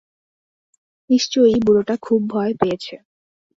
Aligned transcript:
নিশ্চয়ই 1.09 1.59
বুড়োটা 1.65 1.95
খুব 2.01 2.19
ভয় 2.29 2.53
পেয়েছে। 2.53 2.95